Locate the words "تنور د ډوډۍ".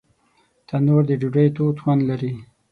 0.67-1.47